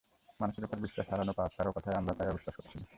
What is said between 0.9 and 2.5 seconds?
হারানো পাপ, কারও কথাই আমরা তাই